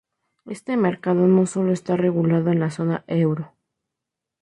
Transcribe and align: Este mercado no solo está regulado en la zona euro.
Este 0.47 0.77
mercado 0.77 1.27
no 1.27 1.45
solo 1.45 1.73
está 1.73 1.95
regulado 1.95 2.49
en 2.51 2.59
la 2.59 2.71
zona 2.71 3.03
euro. 3.05 3.53